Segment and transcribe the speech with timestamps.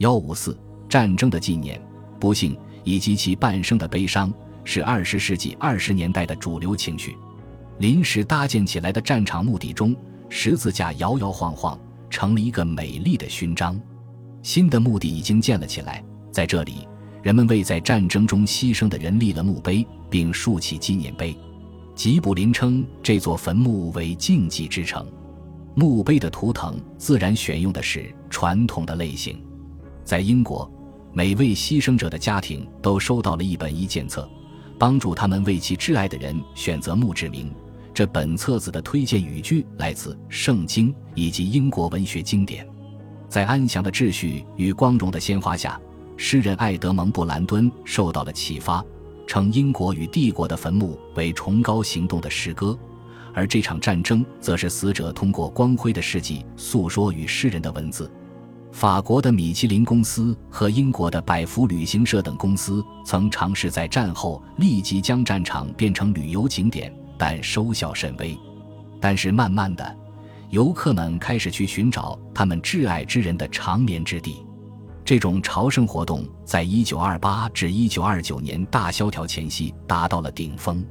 [0.00, 0.58] 幺五四
[0.88, 1.78] 战争的纪念、
[2.18, 4.32] 不幸以及其半生的悲伤，
[4.64, 7.14] 是二十世纪二十年代的主流情绪。
[7.80, 9.94] 临时搭建起来的战场墓地中，
[10.30, 11.78] 十字架摇摇晃晃，
[12.08, 13.78] 成了一个美丽的勋章。
[14.42, 16.88] 新的墓地已经建了起来，在这里，
[17.22, 21.36] 人们为在战争中牺牲的人立了墓碑，并竖起纪念碑。
[21.94, 25.06] 吉卜林称这座坟墓为“禁忌之城”。
[25.76, 29.38] 墓碑的图腾自然选用的是传统的类型。
[30.10, 30.68] 在英国，
[31.12, 34.28] 每位牺牲者的家庭都收到了一本意见册，
[34.76, 37.48] 帮助他们为其挚爱的人选择墓志铭。
[37.94, 42.66] 这本册子的推荐语句来自《圣经》以及英国文学经典。
[43.28, 45.80] 在安详的秩序与光荣的鲜花下，
[46.16, 48.84] 诗人爱德蒙·布兰敦受到了启发，
[49.28, 52.76] 称英国与帝国的坟墓为崇高行动的诗歌，
[53.32, 58.10] 而这场战争则是死者通过光辉的事迹诉说与诗人的文字。
[58.72, 68.38] 法国的米其林公司和英国的百福旅行社等公司曾尝试在战后立即将战场变成旅游景点，但收效甚微。
[69.00, 69.96] 但是慢慢的，
[70.50, 74.46] 游客们开始去寻找他们挚爱之人的长眠之地。
[75.04, 80.84] 这种朝圣活动在1928至1929年大萧条前夕达到了顶峰。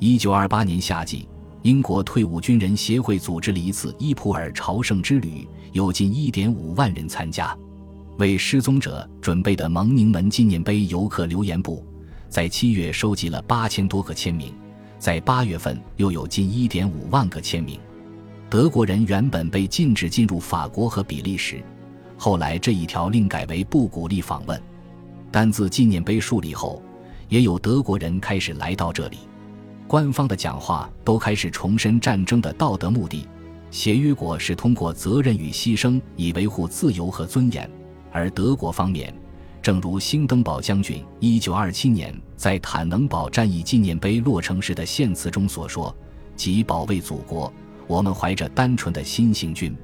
[0.00, 1.28] 1928年夏季。
[1.62, 7.54] 英国退伍军人协会组织了一次伊普尔朝圣之旅，有近1.5万人参加。
[8.16, 11.84] 为失踪者准备的蒙宁门纪念碑游客留言簿，
[12.30, 14.54] 在七月收集了八千多个签名，
[14.98, 17.78] 在八月份又有近1.5万个签名。
[18.48, 21.62] 德国人原本被禁止进入法国和比利时，
[22.16, 24.60] 后来这一条令改为不鼓励访问。
[25.30, 26.82] 但自纪念碑树立后，
[27.28, 29.18] 也有德国人开始来到这里。
[29.90, 33.26] 官方的讲话都开始重申战争的道德目的，
[33.72, 37.68] 协约国是通过责任与牺牲以维护自由和尊严，
[38.12, 39.12] 而德国方面，
[39.60, 45.92] 正如兴登堡将军1927年在坦能堡战役纪念碑落成时的献词中所说
[46.36, 47.52] ：“即保卫祖国，
[47.88, 49.76] 我们怀着单纯的心行军，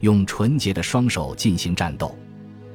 [0.00, 2.14] 用纯洁的双手进行战斗，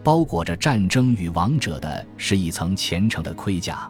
[0.04, 3.88] 包裹着战争与王者的是一层虔诚的盔甲。”